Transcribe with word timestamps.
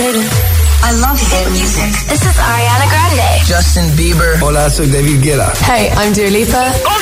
I 0.00 0.92
love 1.00 1.18
hit 1.18 1.50
music. 1.50 1.90
This 2.06 2.22
is 2.22 2.38
Ariana 2.38 2.86
Grande. 2.88 3.44
Justin 3.44 3.96
Bieber. 3.96 4.40
Hola, 4.40 4.70
soy 4.70 4.86
David 4.86 5.20
Guetta. 5.20 5.52
Hey, 5.66 5.90
I'm 5.96 6.14
Dua 6.14 6.30
Lipa. 6.30 6.72
Oh, 6.86 6.98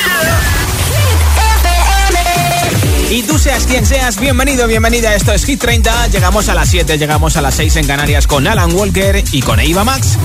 y 3.11 3.21
tú 3.21 3.37
seas 3.37 3.65
quien 3.65 3.85
seas, 3.85 4.19
bienvenido, 4.19 4.65
bienvenida. 4.65 5.13
Esto 5.13 5.31
es 5.31 5.45
Hit 5.45 5.61
30. 5.61 6.07
Llegamos 6.07 6.49
a 6.49 6.55
las 6.55 6.69
7, 6.69 6.97
llegamos 6.97 7.37
a 7.37 7.41
las 7.41 7.53
6 7.53 7.75
en 7.75 7.85
Canarias 7.85 8.25
con 8.25 8.47
Alan 8.47 8.73
Walker 8.73 9.23
y 9.31 9.41
con 9.43 9.59
Eva 9.59 9.83
Max. 9.83 10.17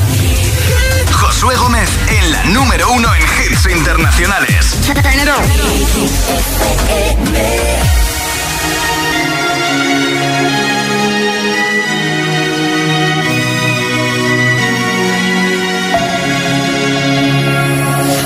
Josué 1.13 1.55
Gómez 1.57 1.91
en 2.09 2.33
la 2.33 2.45
número 2.45 2.91
uno 2.91 3.09
en 3.15 3.23
hits 3.23 3.67
internacionales. 3.71 4.77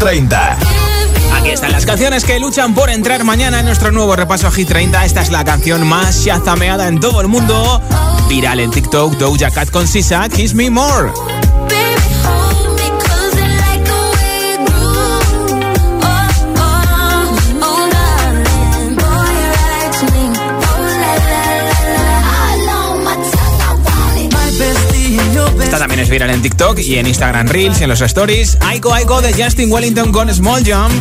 30. 0.00 0.56
Aquí 1.34 1.50
están 1.50 1.72
las 1.72 1.84
canciones 1.84 2.24
que 2.24 2.40
luchan 2.40 2.74
por 2.74 2.88
entrar 2.88 3.22
mañana 3.22 3.60
en 3.60 3.66
nuestro 3.66 3.92
nuevo 3.92 4.16
repaso 4.16 4.50
Hit 4.50 4.68
30. 4.68 5.04
Esta 5.04 5.20
es 5.20 5.30
la 5.30 5.44
canción 5.44 5.86
más 5.86 6.24
shazameada 6.24 6.88
en 6.88 6.98
todo 6.98 7.20
el 7.20 7.28
mundo. 7.28 7.82
Viral 8.28 8.60
en 8.60 8.70
TikTok, 8.70 9.18
Doja 9.18 9.50
Cat 9.50 9.70
con 9.70 9.86
Sisa, 9.86 10.26
Kiss 10.30 10.54
Me 10.54 10.70
More. 10.70 11.12
También 25.80 26.00
es 26.00 26.10
viral 26.10 26.28
en 26.28 26.42
TikTok 26.42 26.78
y 26.80 26.98
en 26.98 27.06
Instagram 27.06 27.48
Reels 27.48 27.80
y 27.80 27.84
en 27.84 27.88
los 27.88 28.02
stories. 28.02 28.58
Aiko 28.60 28.92
Aiko 28.92 29.22
de 29.22 29.32
Justin 29.32 29.72
Wellington 29.72 30.12
con 30.12 30.32
Small 30.32 30.62
Jump. 30.62 30.92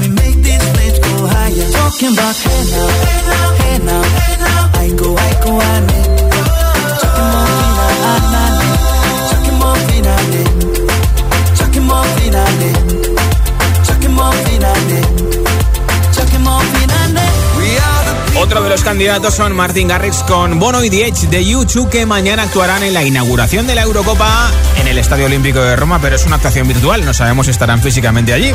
Otro 18.49 18.63
de 18.63 18.69
los 18.71 18.83
candidatos 18.83 19.35
son 19.35 19.55
Martin 19.55 19.87
Garrix 19.87 20.23
con 20.23 20.57
Bono 20.57 20.83
y 20.83 20.89
The 20.89 21.05
Edge 21.05 21.27
de 21.27 21.45
YouTube 21.45 21.87
que 21.87 22.07
mañana 22.07 22.41
actuarán 22.41 22.81
en 22.81 22.95
la 22.95 23.03
inauguración 23.03 23.67
de 23.67 23.75
la 23.75 23.83
Eurocopa 23.83 24.49
en 24.81 24.87
el 24.87 24.97
Estadio 24.97 25.27
Olímpico 25.27 25.59
de 25.59 25.75
Roma, 25.75 25.99
pero 26.01 26.15
es 26.15 26.25
una 26.25 26.37
actuación 26.37 26.67
virtual, 26.67 27.05
no 27.05 27.13
sabemos 27.13 27.45
si 27.45 27.51
estarán 27.51 27.79
físicamente 27.79 28.33
allí. 28.33 28.51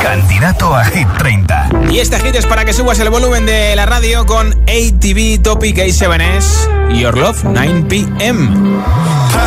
Candidato 0.00 0.74
a 0.74 0.82
Hit 0.86 1.08
30. 1.18 1.68
Y 1.90 1.98
este 1.98 2.18
hit 2.20 2.34
es 2.36 2.46
para 2.46 2.64
que 2.64 2.72
subas 2.72 2.98
el 3.00 3.10
volumen 3.10 3.44
de 3.44 3.76
la 3.76 3.84
radio 3.84 4.24
con 4.24 4.52
ATV 4.62 5.42
Topic 5.42 5.76
A7S 5.76 6.96
Your 6.98 7.18
Love 7.18 7.44
9 7.44 7.84
PM. 7.86 9.17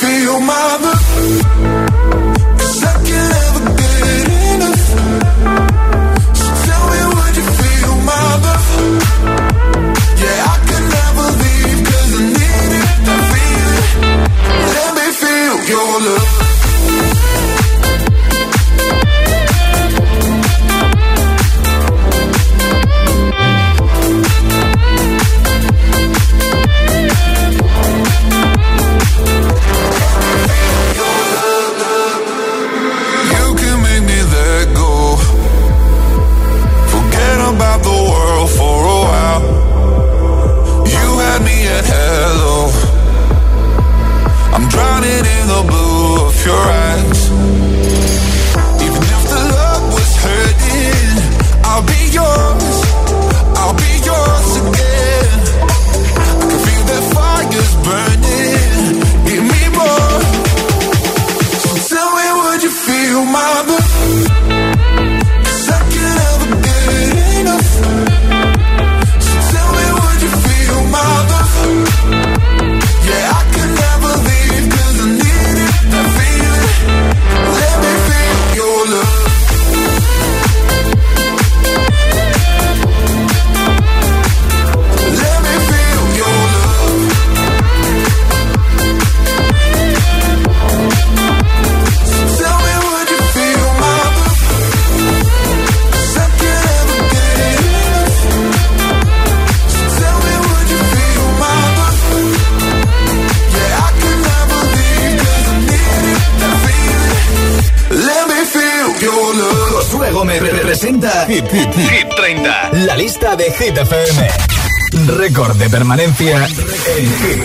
Feel 0.00 0.40
my 0.40 0.99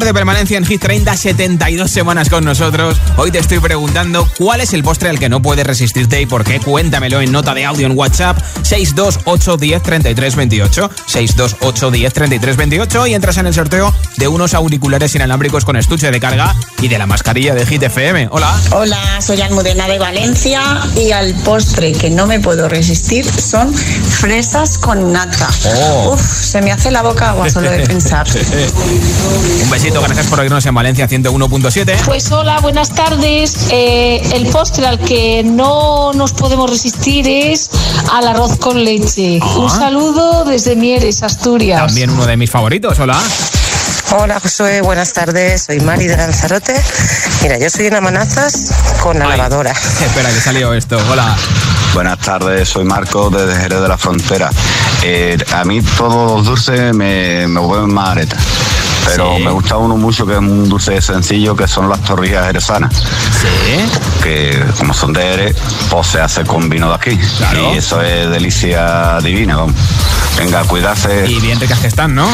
récord 0.00 0.06
de 0.06 0.14
permanencia 0.14 0.56
en 0.56 0.64
Hit 0.64 0.80
30, 0.80 1.14
72 1.14 1.90
semanas 1.90 2.30
con 2.30 2.44
nosotros. 2.44 2.96
Hoy 3.16 3.30
te 3.30 3.38
estoy 3.38 3.58
preguntando 3.58 4.26
cuál 4.38 4.60
es 4.60 4.72
el 4.72 4.82
postre 4.82 5.10
al 5.10 5.18
que 5.18 5.28
no 5.28 5.42
puedes 5.42 5.66
resistirte 5.66 6.20
y 6.20 6.26
por 6.26 6.44
qué. 6.44 6.58
Cuéntamelo 6.58 7.20
en 7.20 7.32
nota 7.32 7.52
de 7.52 7.66
audio 7.66 7.86
en 7.86 7.98
WhatsApp 7.98 8.38
628 8.62 9.56
10 9.58 9.82
33 9.82 10.36
28. 10.36 10.90
628 11.06 11.90
10 11.90 12.12
33 12.12 12.56
28 12.56 13.06
y 13.08 13.14
entras 13.14 13.36
en 13.38 13.46
el 13.46 13.54
sorteo 13.54 13.92
de 14.16 14.28
unos 14.28 14.54
auriculares 14.54 15.14
inalámbricos 15.14 15.64
con 15.64 15.76
estuche 15.76 16.10
de 16.10 16.20
carga 16.20 16.54
y 16.80 16.88
de 16.88 16.96
la 16.96 17.06
mascarilla 17.06 17.54
de 17.54 17.66
Hit 17.66 17.82
FM. 17.82 18.28
Hola. 18.30 18.54
Hola, 18.70 19.20
soy 19.20 19.40
Almudena 19.42 19.86
de 19.86 19.98
Valencia 19.98 20.62
y 20.96 21.10
al 21.10 21.34
postre 21.42 21.92
que 21.92 22.10
no 22.10 22.26
me 22.26 22.40
puedo 22.40 22.68
resistir 22.68 23.26
son 23.26 23.74
fresas 23.74 24.78
con 24.78 25.12
nata. 25.12 25.48
Oh. 25.66 26.12
Uf, 26.14 26.22
se 26.22 26.62
me 26.62 26.72
hace 26.72 26.90
la 26.90 27.02
boca 27.02 27.30
agua 27.30 27.50
solo 27.50 27.70
de 27.70 27.80
pensar. 27.86 28.26
Un 29.62 29.70
besito, 29.70 29.89
gracias 29.98 30.26
por 30.28 30.40
oírnos 30.40 30.64
en 30.66 30.74
Valencia 30.74 31.08
101.7. 31.08 32.04
Pues 32.04 32.30
hola, 32.30 32.60
buenas 32.60 32.90
tardes. 32.94 33.68
Eh, 33.70 34.22
el 34.34 34.46
postre 34.46 34.86
al 34.86 34.98
que 34.98 35.42
no 35.44 36.12
nos 36.12 36.32
podemos 36.32 36.70
resistir 36.70 37.26
es 37.26 37.70
al 38.12 38.28
arroz 38.28 38.56
con 38.58 38.82
leche. 38.82 39.40
Ah. 39.42 39.58
Un 39.58 39.70
saludo 39.70 40.44
desde 40.44 40.76
Mieres, 40.76 41.22
Asturias. 41.22 41.86
También 41.86 42.10
uno 42.10 42.26
de 42.26 42.36
mis 42.36 42.50
favoritos, 42.50 42.98
hola. 42.98 43.18
Hola 44.12 44.40
Josué, 44.40 44.80
buenas 44.80 45.12
tardes, 45.12 45.64
soy 45.64 45.78
Mari 45.80 46.06
de 46.06 46.16
Lanzarote. 46.16 46.74
Mira, 47.42 47.58
yo 47.58 47.70
soy 47.70 47.86
en 47.86 47.94
amenazas 47.94 48.72
con 49.02 49.18
la 49.18 49.26
Ay. 49.26 49.38
lavadora. 49.38 49.70
Espera, 50.00 50.30
que 50.30 50.40
salió 50.40 50.74
esto. 50.74 50.98
Hola. 51.10 51.36
Buenas 51.94 52.18
tardes, 52.18 52.68
soy 52.68 52.84
Marco 52.84 53.30
desde 53.30 53.60
Jerez 53.60 53.80
de 53.80 53.88
la 53.88 53.98
Frontera. 53.98 54.50
Eh, 55.02 55.36
a 55.52 55.64
mí 55.64 55.80
todos 55.96 56.38
los 56.38 56.46
dulces 56.46 56.94
me, 56.94 57.48
me 57.48 57.60
vuelven 57.60 57.92
más 57.92 58.10
aretas. 58.10 58.40
Pero 59.10 59.36
Sí. 59.36 59.42
me 59.44 59.50
gusta 59.50 59.76
uno 59.76 59.96
mucho 59.96 60.24
que 60.26 60.32
es 60.32 60.38
un 60.38 60.68
dulce 60.68 61.00
sencillo 61.00 61.54
que 61.56 61.66
son 61.68 61.88
las 61.88 62.00
torrijas 62.00 62.46
jerezanas. 62.46 62.92
Sí. 62.94 64.20
Que 64.22 64.64
como 64.78 64.94
son 64.94 65.12
de 65.12 65.22
Jerez, 65.22 65.56
pues 65.90 66.06
se 66.06 66.20
hace 66.20 66.44
con 66.44 66.68
vino 66.68 66.88
de 66.88 66.94
aquí. 66.94 67.18
Claro. 67.38 67.74
Y 67.74 67.78
eso 67.78 68.00
es 68.02 68.30
delicia 68.30 69.18
divina. 69.22 69.56
vamos. 69.56 69.74
Venga, 70.36 70.62
cuidarse. 70.64 71.26
Y 71.28 71.40
bien 71.40 71.58
ricas 71.60 71.78
que 71.80 71.88
están, 71.88 72.14
¿no? 72.14 72.26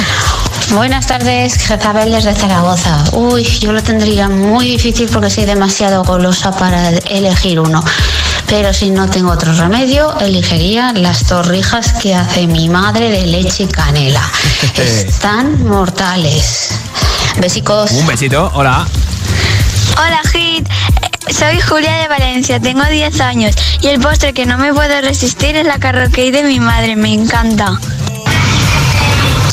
Buenas 0.71 1.07
tardes, 1.07 1.55
Jezabel 1.67 2.11
desde 2.13 2.35
Zaragoza. 2.35 3.05
Uy, 3.13 3.45
yo 3.45 3.73
lo 3.73 3.83
tendría 3.83 4.29
muy 4.29 4.67
difícil 4.69 5.09
porque 5.13 5.31
soy 5.31 5.45
demasiado 5.45 6.03
golosa 6.05 6.51
para 6.51 6.91
elegir 6.91 7.61
uno. 7.61 7.83
Pero 8.49 8.73
si 8.73 8.91
no 8.91 9.09
tengo 9.11 9.33
otro 9.33 9.53
remedio, 9.53 10.17
elegiría 10.21 10.93
las 10.93 11.25
torrijas 11.25 11.93
que 11.95 12.15
hace 12.15 12.47
mi 12.47 12.69
madre 12.69 13.11
de 13.11 13.27
leche 13.27 13.65
y 13.65 13.67
canela. 13.67 14.23
Están 14.77 15.65
mortales. 15.67 16.71
Besicos. 17.39 17.91
Un 17.91 18.07
besito, 18.07 18.51
hola. 18.55 18.87
Hola, 19.99 20.21
Hit. 20.33 20.69
Eh, 20.69 21.33
Soy 21.33 21.61
Julia 21.61 21.97
de 21.97 22.09
Valencia, 22.09 22.61
tengo 22.61 22.85
10 22.85 23.21
años 23.21 23.55
y 23.81 23.89
el 23.89 24.01
postre 24.01 24.33
que 24.33 24.47
no 24.47 24.59
me 24.59 24.73
puedo 24.73 25.01
resistir 25.01 25.57
es 25.57 25.67
la 25.67 25.79
carroquey 25.79 26.31
de 26.31 26.45
mi 26.45 26.61
madre, 26.61 26.95
me 26.95 27.13
encanta. 27.13 27.79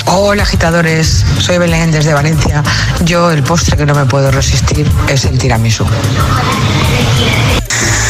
Hola 0.05 0.43
agitadores, 0.43 1.25
soy 1.39 1.57
Belén 1.57 1.91
desde 1.91 2.13
Valencia. 2.13 2.61
Yo 3.03 3.31
el 3.31 3.41
postre 3.41 3.75
que 3.75 3.85
no 3.85 3.95
me 3.95 4.05
puedo 4.05 4.29
resistir 4.29 4.89
es 5.09 5.25
el 5.25 5.39
tiramisú. 5.39 5.85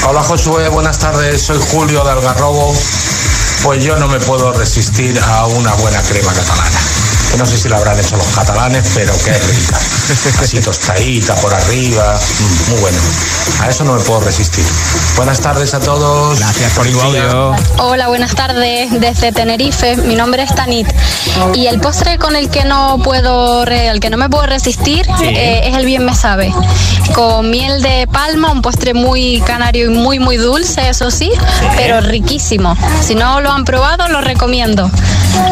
Hola 0.06 0.22
Josué, 0.22 0.68
buenas 0.68 1.00
tardes, 1.00 1.42
soy 1.44 1.58
Julio 1.72 2.04
de 2.04 2.12
Algarrobo. 2.12 2.76
Pues 3.64 3.84
yo 3.84 3.96
no 3.98 4.10
me 4.10 4.20
puedo 4.20 4.52
resistir 4.52 5.18
a 5.18 5.46
una 5.46 5.74
buena 5.76 6.02
crema 6.02 6.34
catalana. 6.34 6.80
Que 7.34 7.40
no 7.40 7.46
sé 7.48 7.58
si 7.58 7.68
la 7.68 7.78
habrán 7.78 8.00
hecho 8.00 8.16
los 8.16 8.28
catalanes, 8.28 8.86
pero 8.94 9.12
qué 9.26 9.32
rica. 9.34 9.80
Así 10.40 10.60
tostadita 10.62 11.34
por 11.36 11.52
arriba, 11.52 12.16
mm, 12.40 12.70
muy 12.72 12.80
bueno. 12.82 12.98
A 13.60 13.70
eso 13.70 13.84
no 13.84 13.94
me 13.94 14.02
puedo 14.02 14.20
resistir. 14.20 14.64
Buenas 15.16 15.40
tardes 15.40 15.74
a 15.74 15.80
todos. 15.80 16.38
Gracias 16.38 16.72
por 16.74 16.88
tu 16.88 17.02
audio. 17.02 17.56
Hola, 17.80 18.08
buenas 18.10 18.36
tardes 18.36 18.92
desde 19.02 19.32
Tenerife. 19.32 19.98
Mi 19.98 20.16
nombre 20.16 20.44
es 20.44 20.54
Tanit 20.54 20.88
y 21.56 21.66
el 21.66 21.80
postre 21.80 22.20
con 22.20 22.36
el 22.36 22.50
que 22.52 22.66
no 22.66 23.00
puedo, 23.04 23.66
re- 23.66 23.90
al 23.90 24.00
que 24.00 24.12
no 24.12 24.18
me 24.18 24.30
puedo 24.30 24.46
resistir 24.46 25.04
Sí. 25.18 25.26
eh, 25.26 25.62
es 25.70 25.76
el 25.76 25.86
bien 25.88 26.06
me 26.06 26.14
sabe, 26.16 26.54
con 27.16 27.50
miel 27.50 27.82
de 27.82 28.08
palma, 28.12 28.52
un 28.52 28.62
postre 28.62 28.94
muy 28.94 29.42
canario 29.42 29.86
y 29.86 29.90
muy 29.90 30.20
muy 30.20 30.38
dulce, 30.38 30.88
eso 30.90 31.10
sí, 31.10 31.32
pero 31.78 32.00
riquísimo. 32.02 32.78
Si 33.02 33.16
no 33.16 33.42
lo 33.42 33.52
han 33.52 33.66
probado, 33.66 34.08
lo 34.10 34.22
recomiendo. 34.22 34.90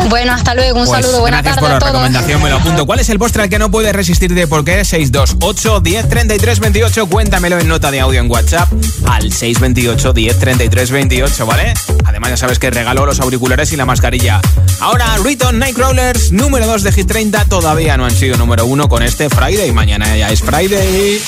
Bueno, 0.10 0.34
hasta 0.34 0.54
luego, 0.54 0.80
un 0.80 0.86
Pues 0.86 1.02
saludo, 1.04 1.22
buena 1.22 1.42
gracias 1.42 1.56
tarde 1.56 1.71
por 1.80 1.84
recomendación, 1.84 2.42
me 2.42 2.50
lo 2.50 2.58
apunto. 2.58 2.86
¿Cuál 2.86 3.00
es 3.00 3.10
el 3.10 3.20
postre 3.20 3.44
al 3.44 3.50
que 3.50 3.60
no 3.60 3.72
puedes 3.72 3.94
resistir 3.94 4.34
de 4.34 4.48
por 4.48 4.64
qué? 4.64 4.84
628 4.84 5.80
10 5.80 6.10
33 6.10 6.60
28. 6.60 7.08
Cuéntamelo 7.08 7.60
en 7.60 7.68
nota 7.68 7.92
de 7.92 8.00
audio 8.00 8.20
en 8.20 8.30
WhatsApp 8.30 8.72
al 9.08 9.32
628 9.32 10.14
10 10.14 10.40
33 10.40 10.92
28, 10.92 11.46
¿vale? 11.46 11.74
Además, 12.06 12.32
ya 12.32 12.38
sabes 12.38 12.60
que 12.60 12.70
regalo 12.70 13.06
los 13.06 13.20
auriculares 13.20 13.72
y 13.74 13.76
la 13.76 13.86
mascarilla. 13.86 14.42
Ahora, 14.80 15.18
Riton 15.24 15.60
Nightcrawlers, 15.60 16.32
número 16.32 16.66
2 16.68 16.84
de 16.84 16.92
Hit 16.92 17.08
30, 17.08 17.46
todavía 17.46 17.98
no 17.98 18.06
han 18.06 18.12
sido 18.12 18.38
número 18.38 18.66
1 18.66 18.90
con 18.90 19.04
este 19.04 19.30
Friday. 19.30 19.72
Mañana 19.72 20.18
ya 20.18 20.32
es 20.32 20.42
Friday. 20.42 21.22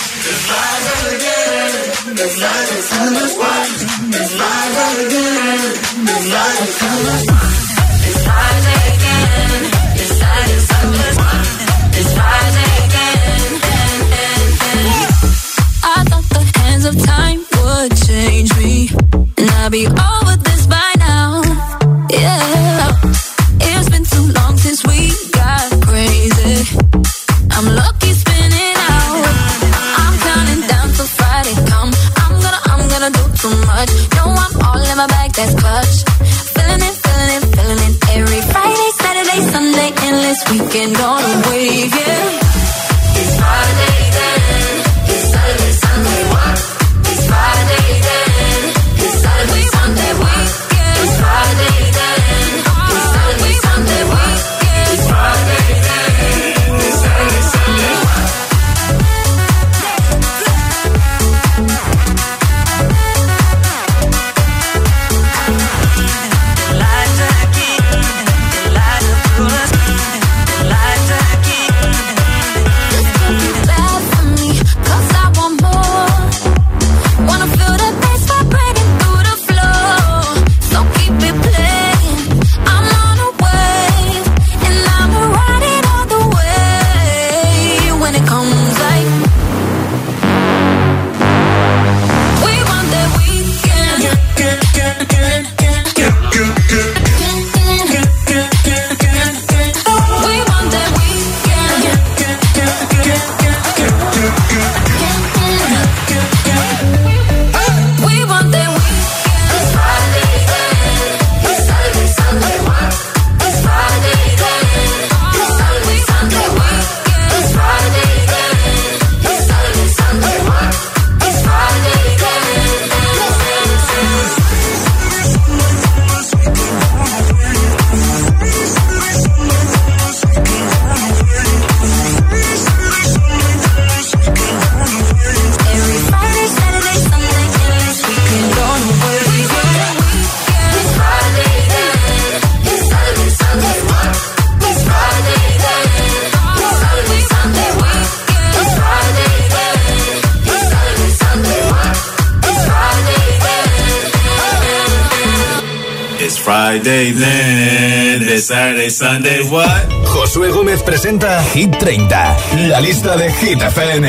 Friday, 156.84 157.12
then 157.12 158.38
Saturday, 158.40 158.90
Sunday, 158.90 159.42
what? 159.50 159.88
Josué 160.06 160.50
Gómez 160.52 160.84
presenta 160.84 161.42
Hit 161.54 161.78
30, 161.80 162.36
la 162.68 162.82
lista 162.82 163.16
de 163.16 163.32
Hit 163.32 163.62
FM. 163.62 164.06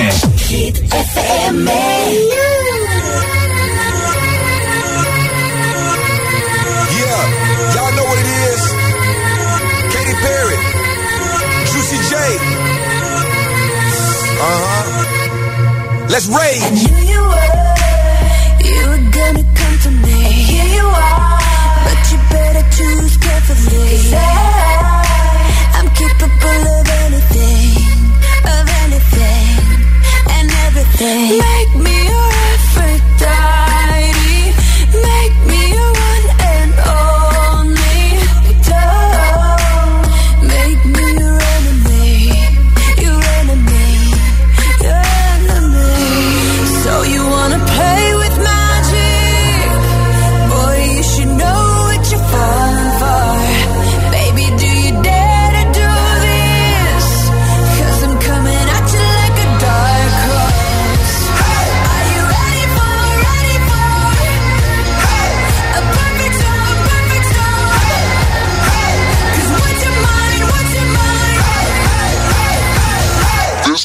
Hit 0.49 0.79
FM. 0.93 1.69
Yeah, 6.99 7.23
y'all 7.75 7.93
know 7.95 8.07
what 8.11 8.19
it 8.19 8.31
is. 8.51 8.63
Katy 9.95 10.15
Perry, 10.25 10.59
Juicy 11.71 11.99
J. 12.11 12.15
Uh 14.41 14.59
huh. 14.65 14.83
Let's 16.09 16.27
rage. 16.27 17.14
Choose 22.77 23.24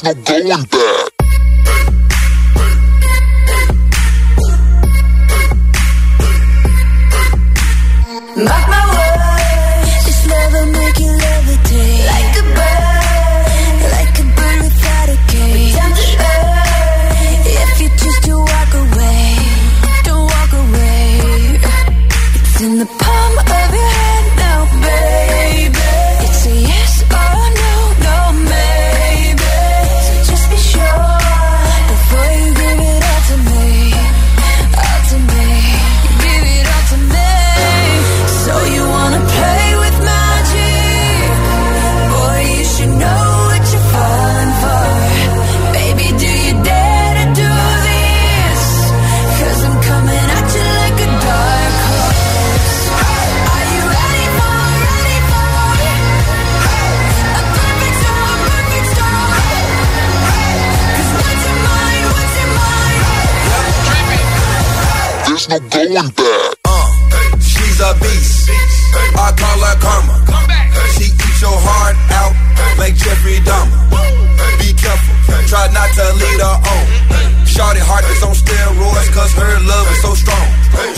no 0.04 0.14
going 0.14 0.64
back. 0.64 1.09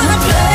wanna 0.00 0.18
play. 0.24 0.49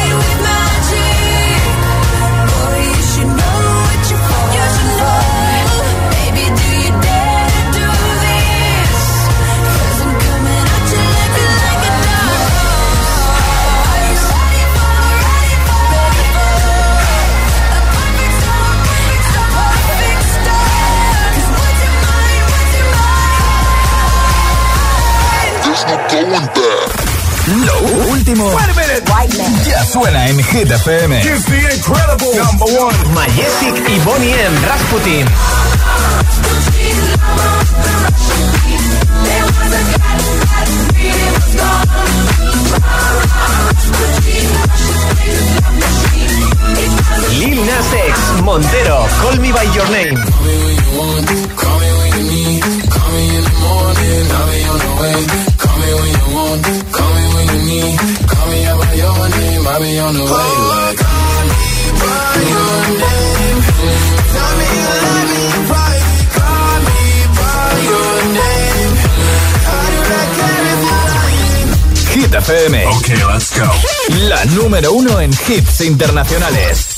Suena 29.95 30.27
en 30.27 30.43
Hit 30.43 30.69
FM. 30.69 31.21
Majestic 33.13 33.89
y 33.89 33.99
Bonnie 33.99 34.33
M. 34.33 34.67
Rasputin. 34.67 35.25
FM. 72.47 72.85
Ok, 72.87 73.07
let's 73.31 73.59
go. 73.59 73.71
La 74.27 74.45
número 74.45 74.93
uno 74.93 75.19
en 75.19 75.31
hits 75.31 75.81
internacionales. 75.81 76.95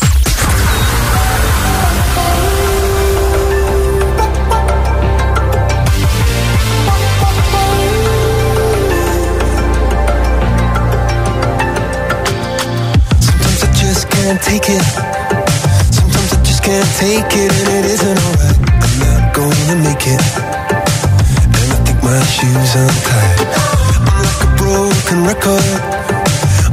Sometimes 13.21 13.63
I 13.63 13.67
just 13.73 14.09
can't 14.09 14.41
take 14.41 14.69
it. 14.69 14.83
Sometimes 15.93 16.33
I 16.33 16.43
just 16.43 16.61
can't 16.63 16.89
take 16.99 17.31
it, 17.43 17.51
and 17.51 17.69
it 17.79 17.85
isn't 17.95 18.19
alright. 18.27 18.57
I'm 18.83 18.99
not 18.99 19.33
gonna 19.33 19.75
make 19.87 20.07
it. 20.07 20.21
And 21.55 21.71
I 21.71 21.77
think 21.85 22.03
my 22.03 22.21
shoes 22.35 22.75
untied. 22.75 23.36
Broken 25.07 25.25
record. 25.25 25.63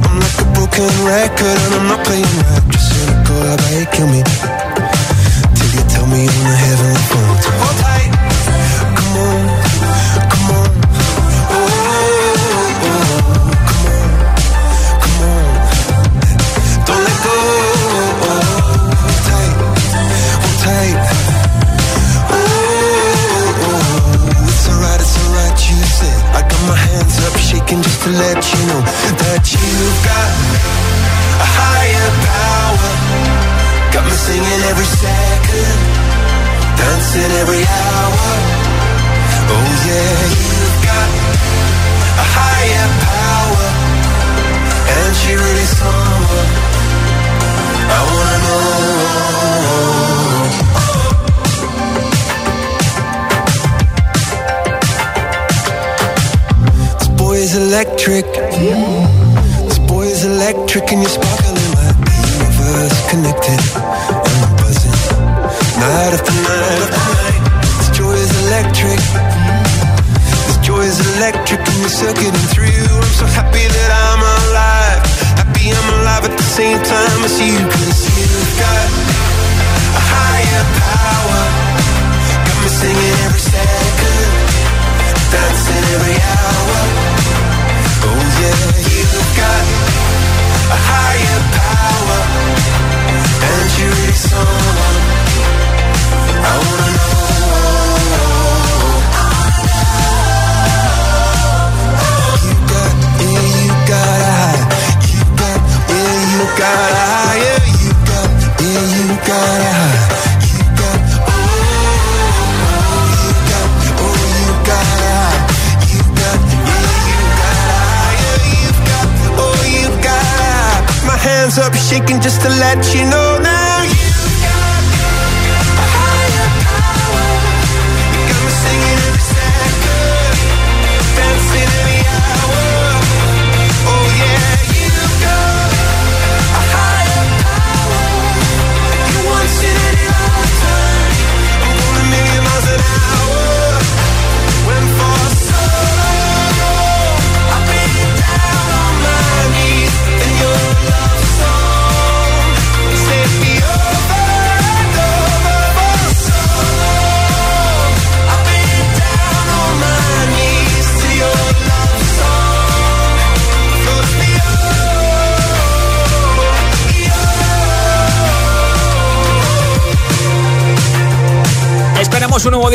I'm 0.03 0.19
like 0.19 0.41
a 0.41 0.47
broken 0.51 0.91
record, 1.07 1.55
and 1.55 1.73
I'm 1.73 1.87
not 1.87 2.05
playing 2.05 2.23
right. 2.23 2.63
control, 2.67 3.47
I 3.47 3.55
bet 3.55 3.93
kill 3.93 4.07
me. 4.11 4.23
Till 5.55 5.71
you 5.71 5.83
tell 5.87 6.05
me 6.07 6.27
on 6.27 6.43
the 6.43 6.57
heavenly 6.59 6.99
phone 7.07 7.34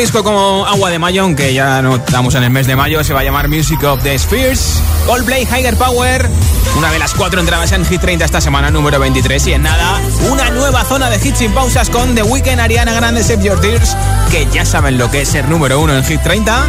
disco 0.01 0.23
como 0.23 0.65
Agua 0.65 0.89
de 0.89 0.97
Mayo, 0.97 1.21
aunque 1.21 1.53
ya 1.53 1.79
no 1.83 1.97
estamos 1.97 2.33
en 2.33 2.41
el 2.41 2.49
mes 2.49 2.65
de 2.65 2.75
mayo. 2.75 3.03
Se 3.03 3.13
va 3.13 3.19
a 3.19 3.23
llamar 3.23 3.47
Music 3.47 3.83
of 3.83 4.01
the 4.01 4.17
Spheres. 4.17 4.81
Coldplay, 5.05 5.43
Higher 5.43 5.77
Power. 5.77 6.27
Una 6.75 6.91
de 6.91 6.97
las 6.97 7.13
cuatro 7.13 7.39
entradas 7.39 7.71
en 7.71 7.85
Hit 7.85 8.01
30 8.01 8.25
esta 8.25 8.41
semana, 8.41 8.71
número 8.71 8.99
23. 8.99 9.45
Y 9.45 9.53
en 9.53 9.61
nada, 9.61 10.01
una 10.31 10.49
nueva 10.49 10.83
zona 10.85 11.11
de 11.11 11.17
hits 11.17 11.37
sin 11.37 11.51
pausas 11.51 11.91
con 11.91 12.15
The 12.15 12.23
Weeknd, 12.23 12.59
Ariana 12.59 12.93
Grande, 12.93 13.23
Save 13.23 13.43
Your 13.43 13.61
Tears. 13.61 13.95
Que 14.31 14.47
ya 14.51 14.65
saben 14.65 14.97
lo 14.97 15.11
que 15.11 15.21
es 15.21 15.29
ser 15.29 15.47
número 15.47 15.79
uno 15.79 15.95
en 15.95 16.03
Hit 16.03 16.21
30. 16.23 16.65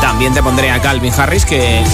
También 0.00 0.32
te 0.32 0.42
pondré 0.42 0.70
a 0.70 0.80
Calvin 0.80 1.12
Harris, 1.14 1.44
que 1.44 1.84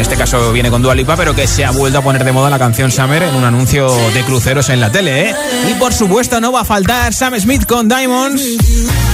en 0.00 0.04
este 0.04 0.16
caso 0.16 0.50
viene 0.50 0.70
con 0.70 0.80
Dua 0.80 0.94
Lipa, 0.94 1.14
pero 1.14 1.34
que 1.34 1.46
se 1.46 1.62
ha 1.62 1.72
vuelto 1.72 1.98
a 1.98 2.02
poner 2.02 2.24
de 2.24 2.32
moda 2.32 2.48
la 2.48 2.58
canción 2.58 2.90
Summer 2.90 3.22
en 3.22 3.34
un 3.34 3.44
anuncio 3.44 3.94
de 4.14 4.24
cruceros 4.24 4.70
en 4.70 4.80
la 4.80 4.90
tele, 4.90 5.28
¿eh? 5.28 5.34
Y 5.70 5.74
por 5.74 5.92
supuesto 5.92 6.40
no 6.40 6.52
va 6.52 6.62
a 6.62 6.64
faltar 6.64 7.12
Sam 7.12 7.38
Smith 7.38 7.66
con 7.66 7.86
Diamonds 7.86 8.42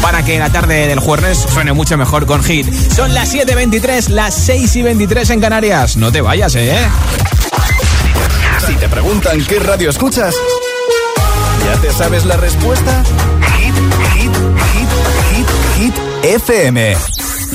para 0.01 0.25
que 0.25 0.39
la 0.39 0.49
tarde 0.49 0.87
del 0.87 1.01
jueves 1.01 1.45
suene 1.53 1.73
mucho 1.73 1.97
mejor 1.97 2.25
con 2.25 2.41
Hit. 2.41 2.73
Son 2.95 3.13
las 3.15 3.35
7.23, 3.35 4.11
las 4.11 4.33
6 4.37 4.77
y 4.77 4.83
23 4.83 5.31
en 5.31 5.41
Canarias. 5.41 5.97
No 5.97 6.13
te 6.13 6.21
vayas, 6.21 6.55
¿eh? 6.55 6.79
Si 8.65 8.75
te 8.77 8.89
preguntan 8.89 9.45
qué 9.45 9.59
radio 9.59 9.91
escuchas, 9.91 10.37
¿ya 11.65 11.81
te 11.81 11.93
sabes 11.93 12.25
la 12.25 12.37
respuesta? 12.37 13.03
Hit, 13.59 13.75
hit, 14.15 14.33
hit, 14.73 14.89
hit, 15.35 15.49
hit, 15.81 15.95
FM. 16.23 17.16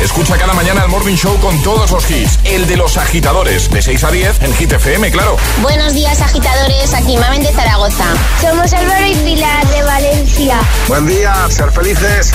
Escucha 0.00 0.36
cada 0.36 0.52
mañana 0.54 0.82
el 0.82 0.88
Morning 0.88 1.14
Show 1.16 1.38
con 1.40 1.60
todos 1.62 1.90
los 1.90 2.10
hits. 2.10 2.38
El 2.44 2.66
de 2.66 2.76
los 2.76 2.96
agitadores, 2.96 3.70
de 3.70 3.80
6 3.80 4.04
a 4.04 4.10
10 4.10 4.42
en 4.42 4.54
Hit 4.54 4.72
FM, 4.72 5.10
claro. 5.10 5.36
Buenos 5.62 5.94
días, 5.94 6.20
agitadores. 6.20 6.92
Aquí 6.94 7.16
Mamen 7.16 7.42
de 7.42 7.52
Zaragoza. 7.52 8.04
Somos 8.40 8.72
Álvaro 8.72 9.06
y 9.06 9.14
Pilar 9.14 9.66
de 9.68 9.82
Valencia. 9.82 10.60
Buen 10.88 11.06
día, 11.06 11.34
ser 11.48 11.70
felices. 11.70 12.32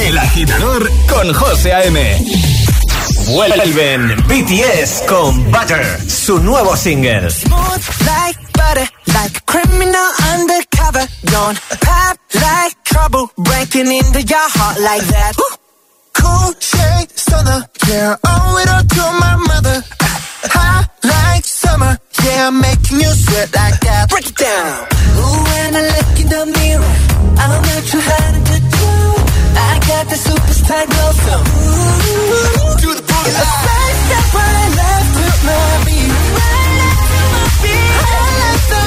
El 0.00 0.16
agitador 0.18 0.90
con 1.08 1.32
José 1.34 1.72
A.M. 1.72 2.24
Vuelven 3.26 4.16
BTS 4.26 5.02
con 5.08 5.50
Butter, 5.50 6.00
su 6.08 6.38
nuevo 6.38 6.76
single. 6.76 7.30
Smooth 7.30 7.84
like 8.06 8.38
butter, 8.54 8.88
like 9.06 9.36
a 9.36 9.40
criminal 9.46 10.10
undercover. 10.32 11.06
Don't 11.24 11.58
pop 11.80 12.18
like 12.34 12.76
trouble, 12.84 13.30
breaking 13.36 13.92
into 13.92 14.22
your 14.22 14.48
heart 14.54 14.78
like 14.80 15.06
that. 15.06 15.59
Cool 16.14 16.52
shade 16.60 17.10
stunner, 17.16 17.60
yeah, 17.88 18.16
owe 18.26 18.58
it 18.62 18.68
all 18.68 18.82
to 18.82 19.04
my 19.24 19.36
mother. 19.48 19.82
Hot 20.54 20.88
like 21.04 21.44
summer, 21.44 21.98
yeah, 22.24 22.48
I'm 22.48 22.60
making 22.60 23.00
you 23.00 23.10
sweat 23.12 23.54
like 23.54 23.80
that. 23.80 24.08
Break 24.10 24.26
it 24.28 24.36
down. 24.36 24.86
Ooh, 25.20 25.42
when 25.50 25.76
I 25.76 25.82
look 25.94 26.20
in 26.20 26.28
the 26.28 26.42
mirror, 26.58 26.94
I'm 27.40 27.62
not 27.62 27.82
too 27.90 28.00
hard 28.02 28.34
to 28.50 28.56
do. 28.60 28.88
I 29.56 29.72
got 29.88 30.04
the 30.08 30.16
superstar 30.16 30.84
glow, 30.90 31.10
so 31.24 31.34
ooh, 31.36 32.74
do 32.82 32.90
the 32.98 33.02
boogie. 33.02 33.34
A 33.34 33.46
side 33.64 33.96
step 34.04 34.26
right 34.34 34.70
left 34.80 35.10
to 35.16 35.26
my 35.46 35.84
beat. 35.86 36.10
Right 36.38 36.72
left 36.80 37.02
to 37.10 37.20
my 37.34 37.44
beat. 37.62 37.94
I 38.00 38.22
like 38.40 38.64
the 38.72 38.82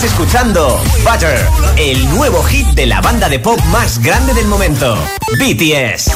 Estás 0.00 0.18
escuchando 0.18 0.82
Butter, 1.04 1.46
el 1.76 2.08
nuevo 2.08 2.42
hit 2.44 2.66
de 2.68 2.86
la 2.86 3.02
banda 3.02 3.28
de 3.28 3.38
pop 3.38 3.60
más 3.70 4.02
grande 4.02 4.32
del 4.32 4.46
momento, 4.46 4.96
BTS. 5.38 6.10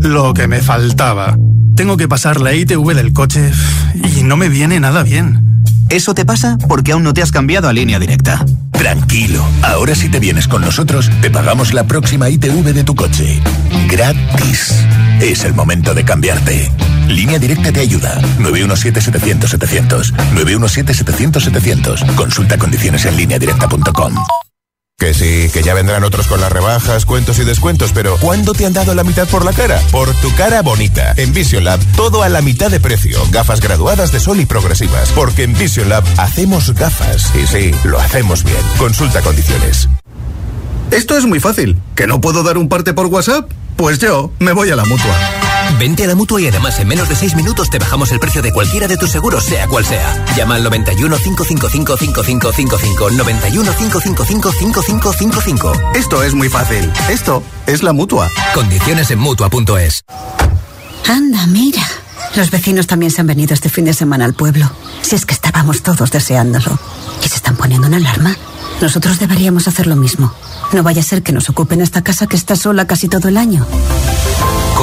Lo 0.00 0.32
que 0.32 0.48
me 0.48 0.62
faltaba. 0.62 1.36
Tengo 1.74 1.98
que 1.98 2.08
pasar 2.08 2.40
la 2.40 2.54
ITV 2.54 2.94
del 2.94 3.12
coche 3.12 3.52
y 4.16 4.22
no 4.22 4.38
me 4.38 4.48
viene 4.48 4.80
nada 4.80 5.02
bien. 5.02 5.45
Eso 5.88 6.14
te 6.14 6.24
pasa 6.24 6.58
porque 6.68 6.92
aún 6.92 7.02
no 7.02 7.14
te 7.14 7.22
has 7.22 7.30
cambiado 7.30 7.68
a 7.68 7.72
línea 7.72 7.98
directa. 7.98 8.44
Tranquilo, 8.72 9.44
ahora 9.62 9.94
si 9.94 10.08
te 10.08 10.20
vienes 10.20 10.48
con 10.48 10.62
nosotros, 10.62 11.10
te 11.20 11.30
pagamos 11.30 11.72
la 11.72 11.84
próxima 11.84 12.28
ITV 12.28 12.72
de 12.72 12.84
tu 12.84 12.94
coche. 12.94 13.40
Gratis. 13.88 14.74
Es 15.20 15.44
el 15.44 15.54
momento 15.54 15.94
de 15.94 16.04
cambiarte. 16.04 16.70
Línea 17.08 17.38
Directa 17.38 17.72
te 17.72 17.80
ayuda. 17.80 18.20
917-700-700. 18.40 20.12
917-700-700. 20.34 22.14
Consulta 22.14 22.58
condiciones 22.58 23.06
en 23.06 23.16
lineadirecta.com. 23.16 24.14
Que 24.98 25.12
sí, 25.12 25.50
que 25.52 25.62
ya 25.62 25.74
vendrán 25.74 26.04
otros 26.04 26.26
con 26.26 26.40
las 26.40 26.50
rebajas, 26.50 27.04
cuentos 27.04 27.38
y 27.38 27.44
descuentos, 27.44 27.92
pero 27.92 28.16
¿cuándo 28.16 28.54
te 28.54 28.64
han 28.64 28.72
dado 28.72 28.94
la 28.94 29.04
mitad 29.04 29.28
por 29.28 29.44
la 29.44 29.52
cara? 29.52 29.78
Por 29.92 30.10
tu 30.22 30.34
cara 30.34 30.62
bonita. 30.62 31.12
En 31.18 31.34
Vision 31.34 31.64
Lab, 31.64 31.80
todo 31.96 32.22
a 32.22 32.30
la 32.30 32.40
mitad 32.40 32.70
de 32.70 32.80
precio. 32.80 33.20
Gafas 33.30 33.60
graduadas 33.60 34.10
de 34.10 34.20
sol 34.20 34.40
y 34.40 34.46
progresivas. 34.46 35.10
Porque 35.12 35.42
en 35.42 35.52
Vision 35.52 35.90
Lab 35.90 36.04
hacemos 36.16 36.72
gafas. 36.72 37.30
Y 37.34 37.46
sí, 37.46 37.72
lo 37.84 38.00
hacemos 38.00 38.42
bien. 38.42 38.56
Consulta 38.78 39.20
condiciones. 39.20 39.86
Esto 40.90 41.18
es 41.18 41.26
muy 41.26 41.40
fácil. 41.40 41.78
¿Que 41.94 42.06
no 42.06 42.22
puedo 42.22 42.42
dar 42.42 42.56
un 42.56 42.70
parte 42.70 42.94
por 42.94 43.06
WhatsApp? 43.06 43.50
Pues 43.76 43.98
yo 43.98 44.32
me 44.38 44.52
voy 44.52 44.70
a 44.70 44.76
la 44.76 44.86
mutua. 44.86 45.14
Vente 45.78 46.04
a 46.04 46.06
la 46.06 46.14
mutua 46.14 46.40
y 46.40 46.46
además 46.46 46.78
en 46.80 46.88
menos 46.88 47.08
de 47.08 47.16
6 47.16 47.34
minutos 47.36 47.70
te 47.70 47.78
bajamos 47.78 48.10
el 48.12 48.20
precio 48.20 48.42
de 48.42 48.52
cualquiera 48.52 48.88
de 48.88 48.96
tus 48.96 49.10
seguros, 49.10 49.44
sea 49.44 49.66
cual 49.68 49.84
sea. 49.84 50.24
Llama 50.36 50.56
al 50.56 50.64
91 50.64 51.16
555 51.16 51.96
5555. 51.96 53.10
91 53.10 53.72
555 53.76 54.52
5555. 54.52 55.72
Esto 55.94 56.22
es 56.22 56.34
muy 56.34 56.48
fácil. 56.48 56.90
Esto 57.10 57.42
es 57.66 57.82
la 57.82 57.92
mutua. 57.92 58.30
Condiciones 58.54 59.10
en 59.10 59.18
mutua.es. 59.18 60.04
Anda, 61.08 61.46
mira. 61.46 61.82
Los 62.34 62.50
vecinos 62.50 62.86
también 62.86 63.10
se 63.10 63.20
han 63.20 63.26
venido 63.26 63.54
este 63.54 63.68
fin 63.68 63.84
de 63.84 63.94
semana 63.94 64.24
al 64.24 64.34
pueblo. 64.34 64.70
Si 65.02 65.14
es 65.14 65.24
que 65.24 65.34
estábamos 65.34 65.82
todos 65.82 66.10
deseándolo. 66.10 66.78
¿Y 67.24 67.28
se 67.28 67.36
están 67.36 67.56
poniendo 67.56 67.86
una 67.86 67.96
alarma? 67.96 68.36
Nosotros 68.80 69.18
deberíamos 69.18 69.68
hacer 69.68 69.86
lo 69.86 69.96
mismo. 69.96 70.32
No 70.72 70.82
vaya 70.82 71.00
a 71.00 71.04
ser 71.04 71.22
que 71.22 71.32
nos 71.32 71.48
ocupen 71.48 71.80
esta 71.80 72.02
casa 72.02 72.26
que 72.26 72.36
está 72.36 72.56
sola 72.56 72.86
casi 72.86 73.08
todo 73.08 73.28
el 73.28 73.36
año. 73.36 73.66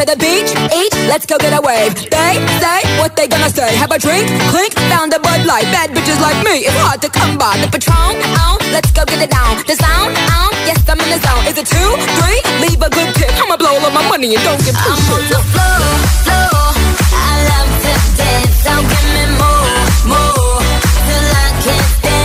to 0.00 0.06
the 0.06 0.16
beach, 0.16 0.48
eat, 0.72 0.94
let's 1.12 1.26
go 1.26 1.36
get 1.36 1.52
a 1.52 1.60
wave. 1.60 1.92
They 2.08 2.40
say 2.56 2.80
what 2.96 3.16
they 3.16 3.28
gonna 3.28 3.50
say. 3.50 3.76
Have 3.76 3.92
a 3.92 3.98
drink, 3.98 4.24
clink, 4.48 4.72
found 4.88 5.12
a 5.12 5.20
Bud 5.20 5.44
Light. 5.44 5.68
Bad 5.68 5.90
bitches 5.90 6.20
like 6.20 6.40
me, 6.40 6.64
it's 6.64 6.80
hard 6.80 7.02
to 7.02 7.10
come 7.10 7.36
by. 7.36 7.58
The 7.60 7.68
Patron, 7.68 8.16
on, 8.40 8.56
let's 8.72 8.90
go 8.92 9.04
get 9.04 9.20
it 9.20 9.30
down. 9.30 9.60
The 9.68 9.76
sound, 9.76 10.16
on, 10.40 10.50
yes 10.64 10.80
I'm 10.88 11.00
in 11.00 11.08
the 11.12 11.20
zone. 11.20 11.44
Is 11.44 11.58
it 11.60 11.66
two, 11.68 11.90
three? 12.16 12.40
Leave 12.64 12.80
a 12.80 12.88
good 12.88 13.12
tip. 13.14 13.32
I'ma 13.36 13.56
blow 13.60 13.76
all 13.76 13.92
my 13.92 14.04
money 14.08 14.32
and 14.34 14.42
don't 14.44 14.62
give 14.64 14.72
two 14.72 14.88
I'm 14.88 15.04
on 15.12 15.22
the 15.28 15.40
floor, 15.52 15.84
floor. 16.24 16.64
I 17.12 17.32
love 17.52 17.70
to 17.84 17.92
dance, 18.16 18.56
so 18.64 18.72
give 18.80 19.08
me 19.12 19.24
more, 19.36 19.76
more. 20.16 20.64
Till 21.04 21.28
I 21.28 21.48
can't 21.60 21.88
stand, 22.00 22.19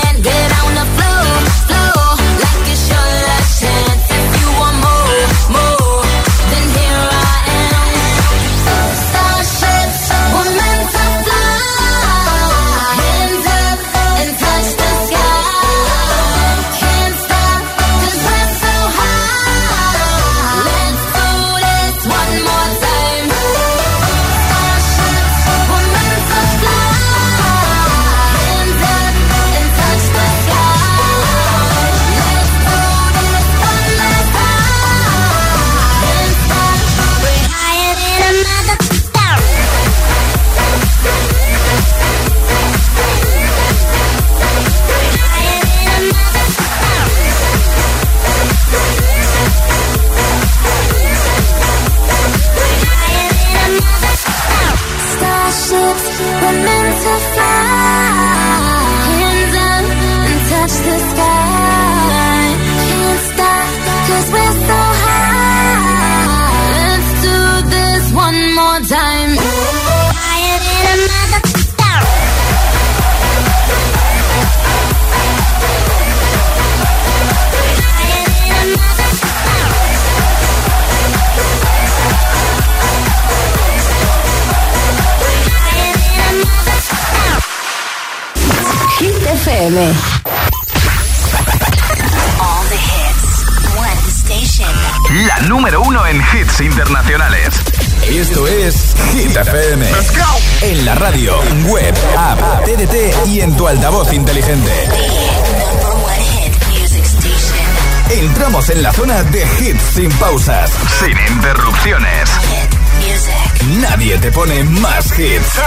Más 114.64 115.12
hits. 115.20 115.60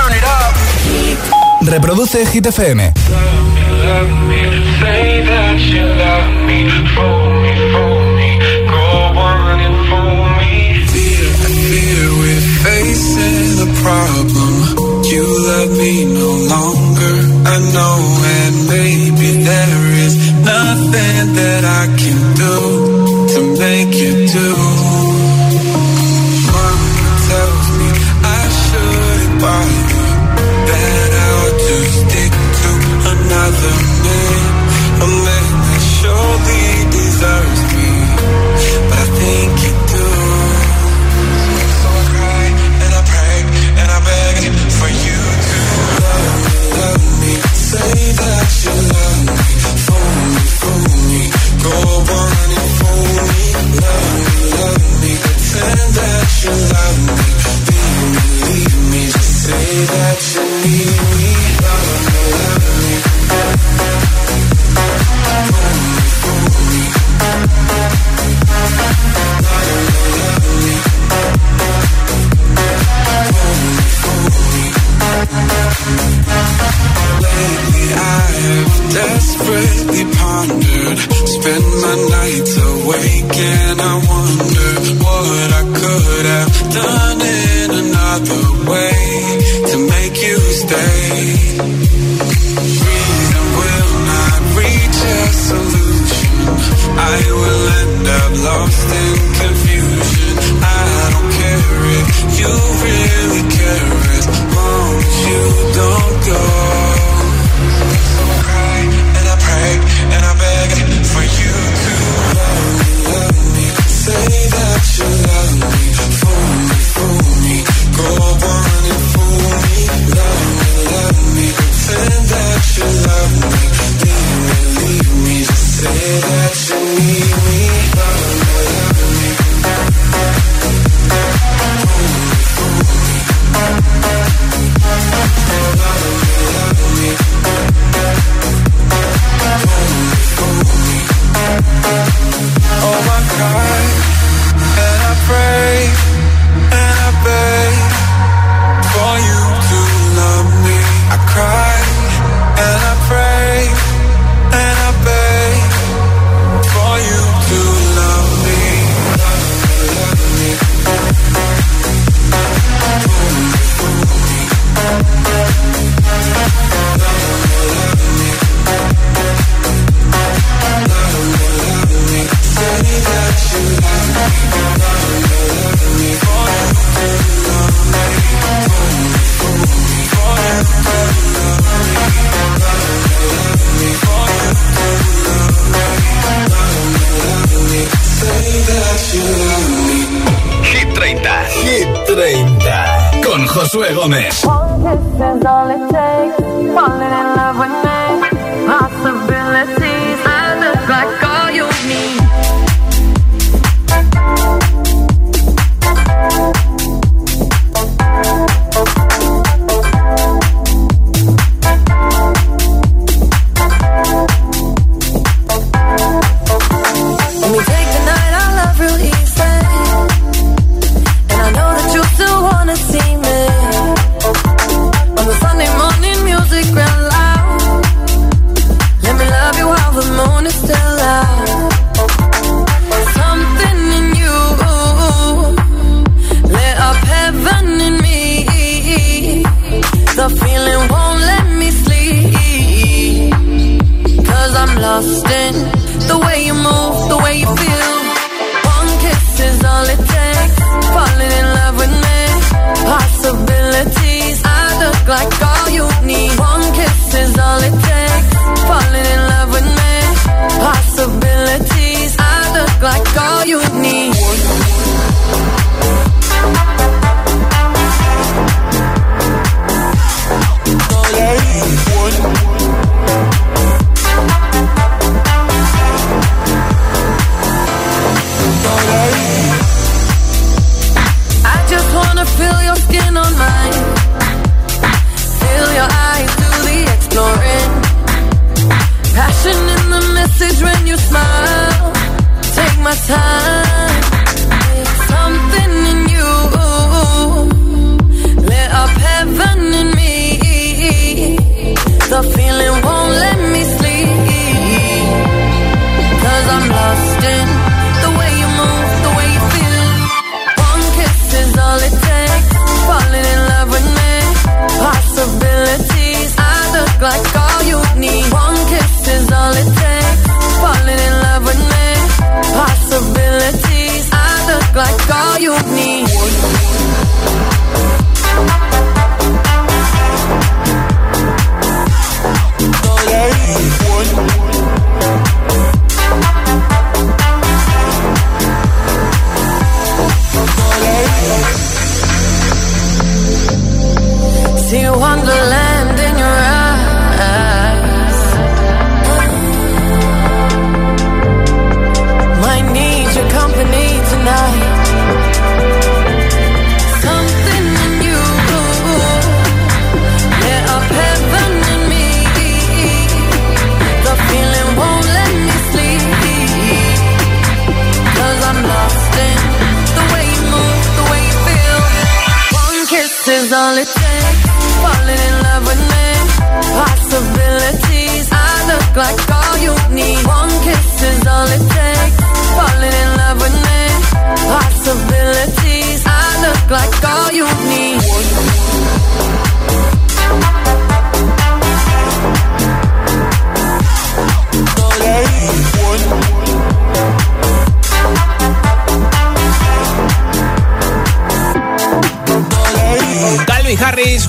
Reproduce 1.61 2.27
Hit 2.27 2.47
FM. 2.47 2.93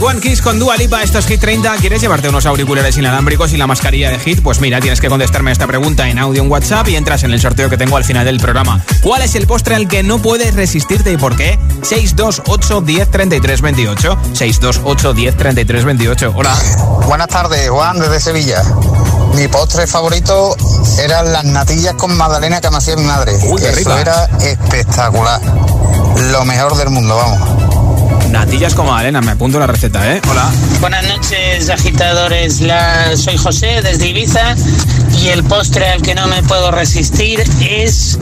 One 0.09 0.21
Kiss 0.21 0.41
con 0.41 0.57
Dua 0.57 0.75
Lipa, 0.75 1.03
esto 1.03 1.19
es 1.19 1.27
Hit 1.27 1.39
30. 1.39 1.75
¿Quieres 1.75 2.01
llevarte 2.01 2.29
unos 2.29 2.47
auriculares 2.47 2.97
inalámbricos 2.97 3.53
y 3.53 3.57
la 3.57 3.67
mascarilla 3.67 4.09
de 4.09 4.17
Hit? 4.17 4.41
Pues 4.41 4.59
mira, 4.59 4.79
tienes 4.81 4.99
que 4.99 5.07
contestarme 5.07 5.51
esta 5.51 5.67
pregunta 5.67 6.09
en 6.09 6.17
audio 6.17 6.41
en 6.41 6.49
WhatsApp 6.49 6.87
y 6.87 6.95
entras 6.95 7.21
en 7.23 7.31
el 7.31 7.39
sorteo 7.39 7.69
que 7.69 7.77
tengo 7.77 7.95
al 7.95 8.03
final 8.03 8.25
del 8.25 8.39
programa. 8.39 8.83
¿Cuál 9.03 9.21
es 9.21 9.35
el 9.35 9.45
postre 9.45 9.75
al 9.75 9.87
que 9.87 10.01
no 10.01 10.19
puedes 10.19 10.55
resistirte 10.55 11.11
y 11.11 11.17
por 11.17 11.35
qué? 11.35 11.59
628 11.83 12.81
10 12.81 13.11
33 13.11 13.61
28. 13.61 14.17
628 14.33 15.13
10 15.13 15.37
33 15.37 15.85
28. 15.85 16.33
Hola. 16.35 16.57
Buenas 17.05 17.27
tardes, 17.27 17.69
Juan, 17.69 17.99
desde 17.99 18.19
Sevilla. 18.19 18.63
Mi 19.35 19.47
postre 19.47 19.85
favorito 19.85 20.55
eran 21.03 21.31
las 21.31 21.45
natillas 21.45 21.93
con 21.93 22.17
magdalena 22.17 22.59
que 22.59 22.71
me 22.71 22.77
hacía 22.77 22.95
mi 22.95 23.03
madre. 23.03 23.33
Uy, 23.43 23.61
qué 23.61 23.69
Eso 23.69 23.77
rica. 23.77 24.01
era 24.01 24.25
espectacular. 24.41 25.39
Lo 26.31 26.45
mejor 26.45 26.75
del 26.77 26.89
mundo, 26.89 27.15
vamos. 27.15 27.68
Natillas 28.31 28.75
como 28.75 28.97
Elena, 28.99 29.21
me 29.21 29.31
apunto 29.31 29.59
la 29.59 29.67
receta, 29.67 30.13
¿eh? 30.13 30.21
Hola. 30.29 30.49
Buenas 30.79 31.07
noches, 31.07 31.69
agitadores. 31.69 32.61
Soy 33.15 33.37
José 33.37 33.81
desde 33.81 34.07
Ibiza 34.07 34.55
y 35.19 35.29
el 35.29 35.43
postre 35.43 35.89
al 35.89 36.01
que 36.01 36.13
no 36.13 36.27
me 36.27 36.43
puedo 36.43 36.71
resistir 36.71 37.43
es 37.61 38.19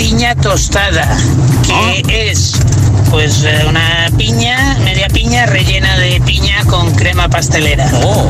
piña 0.00 0.34
tostada, 0.34 1.06
que 2.08 2.30
es 2.30 2.58
pues 3.10 3.44
eh, 3.44 3.66
una 3.68 4.08
piña, 4.16 4.78
media 4.82 5.08
piña 5.08 5.44
rellena 5.44 5.98
de 5.98 6.22
piña 6.22 6.64
con 6.64 6.94
crema 6.94 7.28
pastelera. 7.28 7.84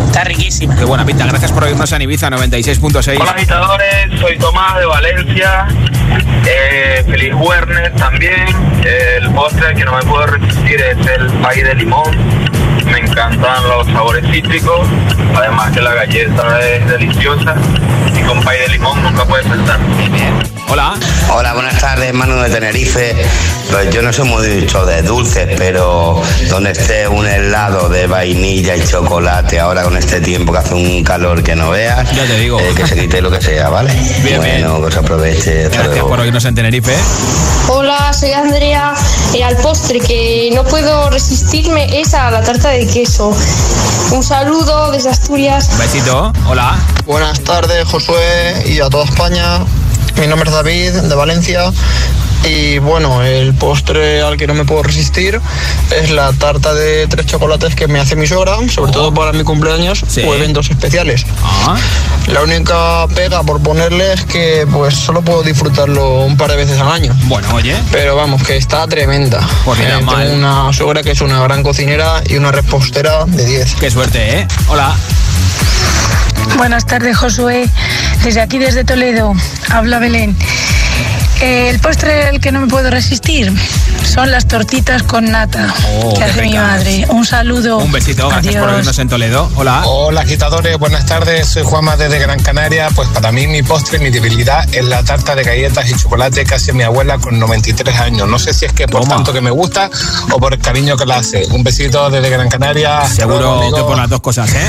Está 0.07 0.25
riquísima. 0.25 0.75
Qué 0.75 0.85
buena 0.85 1.07
pinta. 1.07 1.27
Gracias 1.27 1.53
por 1.53 1.62
oírnos 1.62 1.93
en 1.93 2.03
Ibiza 2.03 2.29
96.6. 2.29 3.21
Hola 3.21 3.31
agitadores, 3.31 4.18
soy 4.18 4.37
Tomás 4.39 4.81
de 4.81 4.87
Valencia, 4.87 5.68
eh, 6.45 7.05
feliz 7.09 7.35
Wernes 7.37 7.95
también, 7.95 8.49
el 8.85 9.31
postre 9.31 9.73
que 9.77 9.85
no 9.85 9.93
me 9.93 10.03
puedo 10.03 10.27
resistir 10.27 10.81
es 10.81 11.07
el 11.07 11.29
pay 11.35 11.62
de 11.62 11.77
limón, 11.77 12.16
me 12.85 12.99
encantan 12.99 13.68
los 13.68 13.87
sabores 13.87 14.29
cítricos, 14.29 14.89
además 15.37 15.71
que 15.71 15.83
la 15.83 15.95
galleta 15.95 16.68
es 16.68 16.89
deliciosa 16.89 17.55
y 18.12 18.23
con 18.23 18.43
pay 18.43 18.59
de 18.59 18.68
limón 18.71 19.01
nunca 19.05 19.25
puedes 19.25 19.47
faltar. 19.47 19.79
Hola. 20.71 20.95
Hola, 21.35 21.53
buenas 21.55 21.79
tardes, 21.81 22.12
Manu 22.14 22.37
de 22.43 22.49
Tenerife. 22.51 23.16
Pues 23.71 23.91
yo 23.93 24.03
no 24.03 24.12
soy 24.12 24.29
mucho 24.29 24.85
de 24.87 25.03
dulces, 25.03 25.49
pero 25.59 26.21
donde 26.49 26.71
esté 26.73 27.09
un 27.09 27.27
helado 27.27 27.89
de 27.89 28.07
vainilla 28.07 28.77
y 28.77 28.85
chocolate, 28.87 29.59
ahora 29.59 29.83
con 29.83 29.97
este 29.97 30.21
tiempo 30.21 30.53
que 30.53 30.59
hace 30.59 30.75
un 30.75 31.03
calor 31.03 31.43
que 31.43 31.57
no 31.57 31.71
veas, 31.71 32.11
Ya 32.12 32.25
te 32.25 32.37
digo. 32.39 32.61
eh, 32.61 32.73
que 32.75 32.87
se 32.87 32.97
quite 32.97 33.21
lo 33.21 33.31
que 33.31 33.41
sea, 33.41 33.68
¿vale? 33.68 33.93
Bien, 34.23 34.39
bueno, 34.39 34.81
que 34.81 34.87
os 34.87 34.97
aproveche. 34.97 35.64
Hasta 35.64 35.77
Gracias 35.77 35.95
luego. 35.95 36.09
por 36.09 36.21
oírnos 36.21 36.45
en 36.45 36.55
Tenerife. 36.55 36.97
Hola, 37.68 38.12
soy 38.12 38.33
Andrea. 38.33 38.95
Y 39.35 39.43
al 39.43 39.57
postre 39.57 40.01
que 40.01 40.51
no 40.55 40.64
puedo 40.64 41.11
resistirme 41.11 42.01
es 42.01 42.14
a 42.14 42.31
la 42.31 42.43
tarta 42.43 42.71
de 42.71 42.87
queso. 42.87 43.37
Un 44.12 44.23
saludo 44.23 44.91
desde 44.93 45.11
Asturias. 45.11 45.68
Besito. 45.79 46.33
Hola. 46.47 46.77
Buenas 47.07 47.41
tardes, 47.41 47.85
Josué, 47.89 48.64
y 48.66 48.81
a 48.81 48.89
toda 48.89 49.05
España. 49.05 49.61
Mi 50.21 50.27
nombre 50.27 50.49
es 50.51 50.55
David, 50.55 50.93
de 50.93 51.14
Valencia. 51.14 51.73
Y 52.45 52.79
bueno, 52.79 53.23
el 53.23 53.53
postre 53.55 54.23
al 54.23 54.37
que 54.39 54.47
no 54.47 54.55
me 54.55 54.64
puedo 54.64 54.83
resistir 54.83 55.39
es 55.95 56.11
la 56.11 56.33
tarta 56.33 56.73
de 56.73 57.07
tres 57.07 57.27
chocolates 57.27 57.75
que 57.75 57.87
me 57.87 58.01
hace 58.01 58.16
mi 58.16 58.27
suegra, 58.27 58.57
sobre 58.71 58.93
todo 58.93 59.12
para 59.12 59.33
mi 59.33 59.45
cumpleaños 59.45 60.05
o 60.27 60.35
eventos 60.35 60.71
especiales. 60.71 61.27
Ah. 61.45 61.77
La 62.29 62.43
única 62.43 63.07
pega 63.14 63.43
por 63.43 63.61
ponerle 63.62 64.12
es 64.14 64.25
que 64.25 64.66
pues 64.73 64.95
solo 64.95 65.21
puedo 65.23 65.43
disfrutarlo 65.43 66.21
un 66.25 66.37
par 66.39 66.51
de 66.51 66.57
veces 66.57 66.79
al 66.81 66.91
año. 66.91 67.14
Bueno, 67.25 67.49
oye. 67.55 67.77
Pero 67.91 68.16
vamos, 68.16 68.43
que 68.43 68.57
está 68.57 68.87
tremenda. 68.87 69.47
Pues 69.64 69.79
mira, 69.79 69.99
Eh, 69.99 70.03
mal. 70.03 70.25
tengo 70.27 70.37
una 70.39 70.73
suegra 70.73 71.03
que 71.03 71.11
es 71.11 71.21
una 71.21 71.43
gran 71.43 71.62
cocinera 71.62 72.23
y 72.27 72.37
una 72.37 72.53
repostera 72.53 73.27
de 73.27 73.45
10. 73.45 73.75
Qué 73.75 73.91
suerte, 73.91 74.39
¿eh? 74.41 74.49
Hola. 74.68 74.95
Buenas 76.57 76.87
tardes, 76.87 77.16
Josué. 77.16 77.68
Desde 78.24 78.41
aquí, 78.41 78.59
desde 78.59 78.85
Toledo, 78.85 79.35
habla 79.70 79.99
Belén. 79.99 80.37
Eh, 81.41 81.70
el 81.70 81.81
postre 81.81 82.24
al 82.28 82.39
que 82.41 82.53
no 82.53 82.61
me 82.61 82.66
puedo 82.66 82.91
resistir 82.91 83.51
son 84.05 84.31
las 84.31 84.47
tortitas 84.47 85.03
con 85.03 85.31
nata 85.31 85.74
Oh, 86.03 86.12
que 86.12 86.18
qué 86.18 86.24
hace 86.24 86.43
mi 86.43 86.53
madre. 86.55 87.07
Un 87.09 87.24
saludo. 87.24 87.78
Un 87.78 87.91
besito. 87.91 88.28
Gracias 88.28 88.57
por 88.57 88.68
oírnos 88.68 88.99
en 88.99 89.09
Toledo. 89.09 89.51
Hola. 89.57 89.83
Hola 89.87 90.20
agitadores, 90.20 90.76
buenas 90.78 91.07
tardes, 91.07 91.49
soy 91.49 91.62
Juanma 91.62 91.97
desde 91.97 92.18
Gran 92.18 92.43
Canaria. 92.43 92.89
Pues 92.95 93.09
para 93.09 93.33
mí 93.33 93.47
mi 93.47 93.62
postre, 93.62 93.99
mi 93.99 94.11
debilidad 94.11 94.68
es 94.74 94.85
la 94.85 95.03
tarta 95.03 95.35
de 95.35 95.43
galletas 95.45 95.89
y 95.91 95.95
chocolate 95.95 96.45
que 96.45 96.55
hace 96.57 96.74
mi 96.74 96.83
abuela 96.83 97.16
con 97.16 97.39
93 97.39 97.99
años. 98.01 98.28
No 98.28 98.39
sé 98.39 98.53
si 98.53 98.66
es 98.66 98.72
que 98.74 98.87
por 98.87 99.09
tanto 99.09 99.33
que 99.33 99.41
me 99.41 99.51
gusta 99.51 99.89
o 100.31 100.39
por 100.39 100.53
el 100.53 100.61
cariño 100.61 100.99
que 100.99 101.07
la 101.07 101.16
hace. 101.16 101.47
Un 101.53 101.64
besito 101.64 102.11
desde 102.11 102.28
Gran 102.28 102.51
Canaria. 102.51 103.03
Seguro 103.07 103.62
que 103.74 103.81
por 103.83 103.97
las 103.97 104.11
dos 104.11 104.20
cosas, 104.20 104.53
¿eh? 104.53 104.68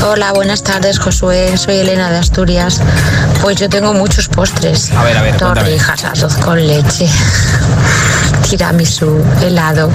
Hola, 0.00 0.32
buenas 0.32 0.62
tardes, 0.62 0.98
Josué. 0.98 1.56
Soy 1.56 1.76
Elena 1.76 2.10
de 2.10 2.18
Asturias. 2.18 2.80
Pues 3.40 3.56
yo 3.58 3.68
tengo 3.68 3.94
muchos 3.94 4.28
postres. 4.28 4.90
A 4.92 5.04
ver, 5.04 5.16
a 5.16 5.22
ver. 5.22 5.36
Torrijas, 5.36 6.04
arroz 6.04 6.34
con 6.36 6.66
leche, 6.66 7.08
tiramisú, 8.48 9.22
helado, 9.40 9.90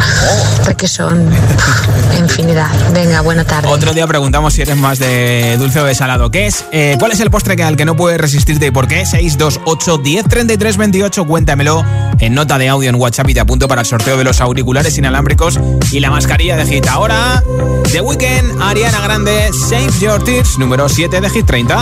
porque 0.64 0.88
son 0.88 1.30
infinidad. 2.20 2.70
Venga, 2.94 3.22
buena 3.22 3.44
tarde. 3.44 3.68
Otro 3.68 3.94
día 3.94 4.08
preguntamos 4.08 4.54
si 4.54 4.62
eres 4.62 4.78
más 4.78 4.98
de 5.00 5.56
dulce 5.60 5.82
o 5.82 5.84
de 5.84 5.94
salado. 5.94 6.32
¿Qué 6.32 6.48
es? 6.48 6.64
Eh, 6.72 6.96
¿Cuál 7.00 7.12
es 7.12 7.20
el 7.20 7.30
postre 7.30 7.56
que, 7.56 7.64
al 7.64 7.76
que 7.76 7.86
no 7.86 7.96
puedes 7.96 8.20
resistirte 8.20 8.68
y 8.68 8.72
por 8.72 8.88
qué? 8.88 9.06
628 9.06 9.98
10 9.98 10.26
33 10.28 10.78
28. 10.78 11.26
Cuéntamelo 11.26 11.84
en 12.20 12.34
nota 12.34 12.58
de 12.58 12.70
audio 12.70 12.90
en 12.90 12.96
WhatsApp 12.96 13.30
y 13.30 13.34
te 13.34 13.40
apunto 13.42 13.68
para 13.68 13.82
el 13.82 13.88
sorteo 13.88 14.18
de 14.18 14.24
los 14.24 14.40
auriculares 14.42 14.98
inalámbricos 14.98 15.60
y 15.92 16.00
la 16.00 16.10
mascarilla 16.12 16.56
de 16.56 16.66
Hit. 16.66 16.88
Ahora, 16.88 17.44
The 17.92 18.02
Weeknd, 18.02 18.62
Ariana 18.62 19.02
Grande, 19.02 19.52
Save 19.54 19.87
Tears, 20.24 20.58
número 20.58 20.88
7 20.90 21.22
de 21.22 21.30
Hit 21.30 21.46
30. 21.46 21.76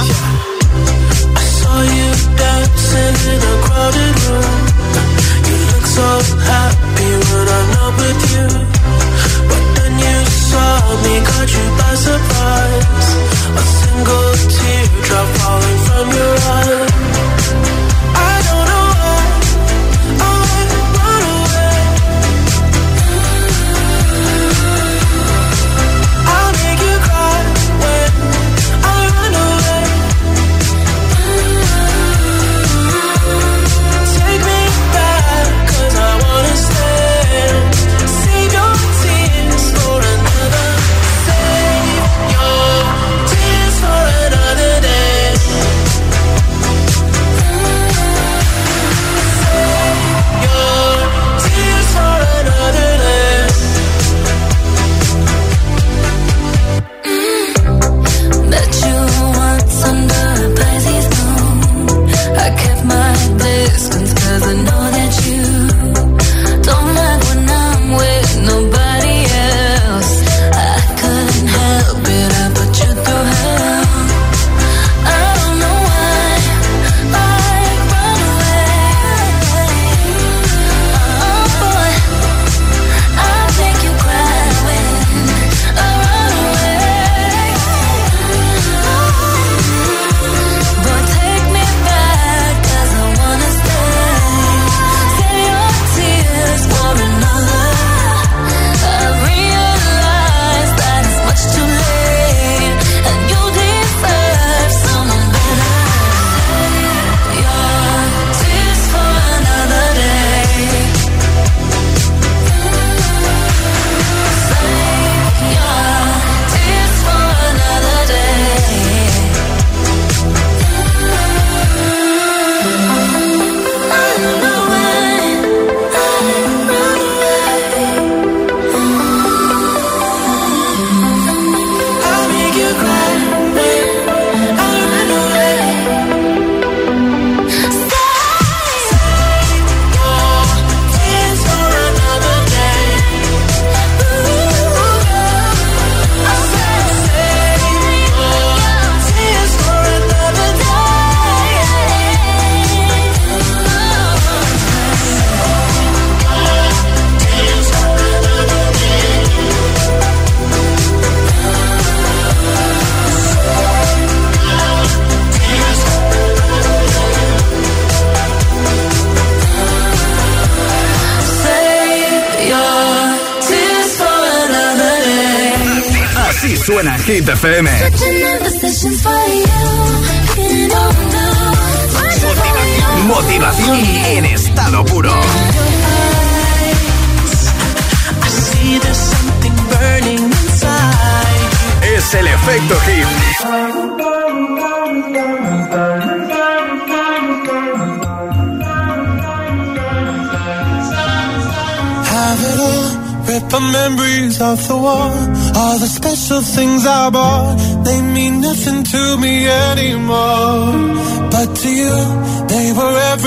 saw 1.65 1.81
you 1.81 2.11
dancing 2.37 3.17
in 3.33 3.41
a 3.41 3.55
crowded 3.65 4.15
room. 4.25 4.59
You 5.49 5.57
look 5.69 5.85
so 5.97 6.09
happy 6.51 7.11
when 7.29 7.47
I'm 7.57 7.67
not 7.77 7.91
with 7.99 8.21
you. 8.33 8.47
But 9.49 9.63
then 9.75 9.93
you 9.99 10.17
saw 10.49 10.73
me, 11.03 11.13
caught 11.27 11.51
you 11.57 11.65
by 11.79 11.93
surprise. 12.07 13.09
A 13.61 13.63
single 13.79 14.31
teardrop 14.55 15.27
falling 15.37 15.79
from 15.87 16.05
your 16.17 16.35
eye. 16.57 16.94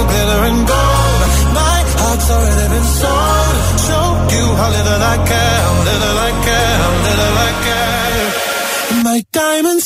of 0.00 0.06
glitter 0.12 0.40
and 0.50 0.60
gold. 0.72 1.20
My 1.60 1.78
heart's 2.00 2.28
already 2.30 2.66
been 2.74 2.88
sold. 3.00 3.56
Show 3.86 4.06
you 4.34 4.44
how 4.58 4.68
little 4.76 5.02
I 5.14 5.16
care, 5.30 5.64
little 5.88 6.18
I 6.28 6.32
care, 6.46 6.78
little 7.06 7.36
I 7.48 7.50
care. 7.66 8.06
My 9.02 9.18
diamonds 9.32 9.85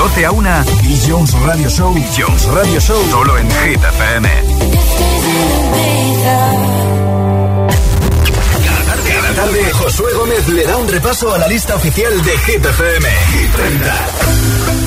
12 0.00 0.24
a 0.24 0.30
1, 0.30 0.64
y 0.84 0.98
Jones 1.06 1.32
Radio 1.42 1.68
Show. 1.68 1.94
Jones 2.16 2.44
Radio 2.46 2.80
Show, 2.80 3.04
solo 3.10 3.36
en 3.36 3.46
Hit 3.50 3.84
FM. 3.84 4.28
Cada 8.64 8.84
tarde, 8.86 9.10
cada 9.10 9.34
tarde, 9.34 9.72
Josué 9.72 10.14
Gómez 10.14 10.48
le 10.48 10.64
da 10.64 10.78
un 10.78 10.88
repaso 10.88 11.34
a 11.34 11.38
la 11.38 11.46
lista 11.48 11.74
oficial 11.74 12.24
de 12.24 12.38
Hit 12.38 12.64
FM. 12.64 13.08
Hit 13.10 13.52
30. 13.52 14.79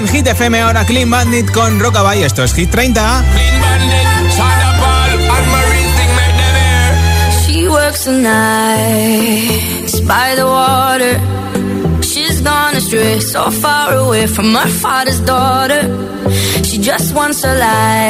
en 0.00 0.08
Hit 0.08 0.26
FM. 0.26 0.60
Ahora 0.60 0.84
Clean 0.84 1.08
Bandit 1.08 1.50
con 1.50 1.78
Rockabye. 1.78 2.24
Esto 2.24 2.42
es 2.42 2.54
Hit 2.54 2.70
30. 2.70 3.24
Clean 3.32 3.60
Bandit, 3.60 4.32
Sana 4.36 4.72
Paul, 4.80 5.18
thing 5.96 6.10
She 7.44 7.68
works 7.68 8.04
the 8.04 8.12
nights 8.12 10.00
by 10.00 10.34
the 10.36 10.44
water. 10.44 11.20
She's 12.02 12.40
gone 12.40 12.76
astray, 12.76 13.20
so 13.20 13.50
far 13.50 13.94
away 13.94 14.26
from 14.26 14.54
her 14.54 14.68
father's 14.68 15.20
daughter. 15.20 15.82
She 16.64 16.78
just 16.78 17.14
wants 17.14 17.44
a 17.44 17.54
life. 17.54 18.09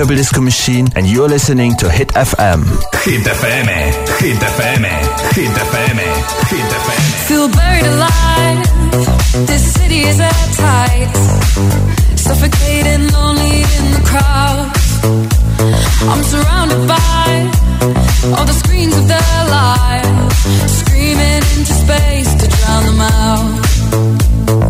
Turntable 0.00 0.16
Disco 0.16 0.40
Machine, 0.40 0.88
and 0.96 1.06
you're 1.06 1.28
listening 1.28 1.76
to 1.76 1.90
Hit 1.90 2.08
FM. 2.08 2.64
Hit 3.04 3.20
FM, 3.20 3.68
eh? 3.68 3.92
Hit 4.18 4.38
FM, 4.38 4.84
eh? 4.84 5.02
Hit 5.34 5.50
FM, 5.50 5.98
eh? 5.98 6.14
Hit 6.48 6.70
FM. 6.84 7.02
Feel 7.28 7.48
buried 7.50 7.84
alive. 7.84 9.46
This 9.46 9.74
city 9.74 10.00
is 10.08 10.18
at. 10.18 10.32
Suffocating, 12.16 13.12
lonely 13.12 13.60
in 13.60 13.84
the 13.92 14.02
crowd. 14.08 14.72
I'm 16.08 16.22
surrounded 16.32 16.88
by 16.88 17.50
all 18.38 18.46
the 18.46 18.54
screens 18.54 18.96
of 18.96 19.06
their 19.06 19.44
lives, 19.50 20.78
screaming 20.80 21.44
into 21.58 21.74
space 21.84 22.34
to 22.40 22.48
drown 22.48 22.84
them 22.86 23.00
out. 23.02 24.69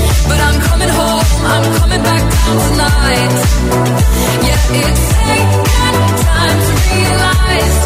But 0.31 0.39
I'm 0.39 0.57
coming 0.61 0.87
home, 0.87 1.27
I'm 1.53 1.65
coming 1.79 2.03
back 2.07 2.23
down 2.31 2.55
tonight. 2.67 3.35
Yeah, 4.47 4.79
it's 4.79 5.05
taken 5.27 6.07
time 6.23 6.59
to 6.67 6.73
realize. 6.87 7.77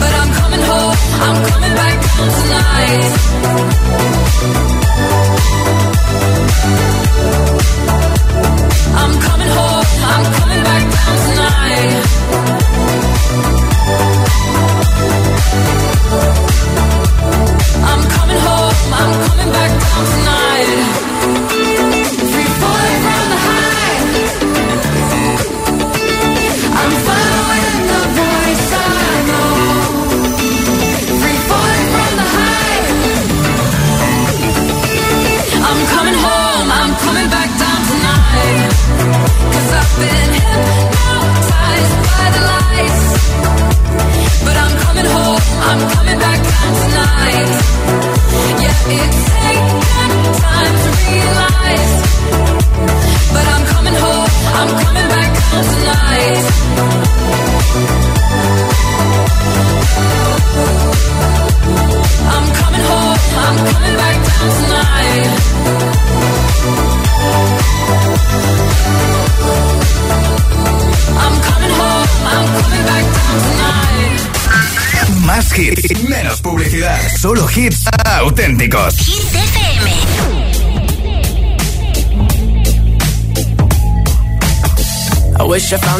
But 0.00 0.12
I'm 0.20 0.30
coming 0.40 0.62
home, 0.70 0.96
I'm 1.26 1.38
coming 1.50 1.74
back 1.80 1.96
down 2.02 2.28
tonight. 2.40 3.14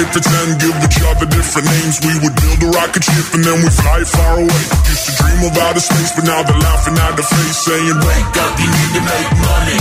play 0.00 0.12
pretend, 0.12 0.60
give 0.60 0.76
each 0.84 1.00
other 1.04 1.26
different 1.26 1.66
names. 1.68 2.00
We 2.00 2.14
would 2.22 2.34
build 2.40 2.60
a 2.64 2.70
rocket 2.78 3.04
ship 3.04 3.26
and 3.34 3.44
then 3.44 3.56
we 3.62 3.68
fly 3.70 4.04
far 4.04 4.34
away. 4.36 4.62
Used 4.88 5.06
to 5.06 5.12
dream 5.20 5.40
of 5.48 5.58
outer 5.58 5.80
space, 5.80 6.12
but 6.16 6.24
now 6.24 6.42
they're 6.42 6.58
laughing 6.58 6.96
at 6.98 7.16
the 7.16 7.22
face, 7.22 7.58
saying, 7.64 7.96
wake 7.96 8.36
up, 8.44 8.52
you 8.58 8.68
need 8.68 8.92
to 8.96 9.02
make 9.04 9.30
money. 9.44 9.78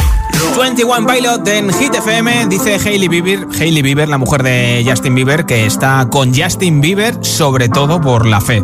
21 0.55 1.05
Pilot 1.05 1.47
en 1.47 1.73
Hit 1.73 1.95
FM 1.95 2.47
dice 2.47 2.79
Hailey 2.79 3.07
Bieber, 3.07 3.47
Hailey 3.59 3.81
Bieber, 3.81 4.07
la 4.07 4.17
mujer 4.17 4.43
de 4.43 4.85
Justin 4.87 5.15
Bieber, 5.15 5.45
que 5.45 5.65
está 5.65 6.07
con 6.09 6.33
Justin 6.33 6.79
Bieber 6.81 7.23
sobre 7.23 7.67
todo 7.67 7.99
por 7.99 8.25
la 8.25 8.39
fe. 8.39 8.63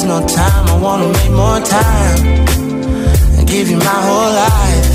There's 0.00 0.08
no 0.08 0.24
time, 0.28 0.68
I 0.68 0.78
wanna 0.78 1.08
make 1.08 1.32
more 1.32 1.58
time 1.58 2.24
and 3.36 3.48
give 3.48 3.68
you 3.68 3.78
my 3.78 3.98
whole 4.06 4.32
life. 4.44 4.86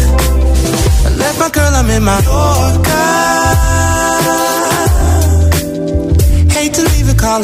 I 1.07 1.09
left 1.17 1.39
my 1.39 1.49
girl, 1.49 1.73
I'm 1.75 1.89
in 1.89 2.03
my 2.05 2.19
Yorker. 2.21 3.09
Hate 6.57 6.73
to 6.75 6.83
leave 6.83 7.09
it, 7.09 7.17
call 7.17 7.43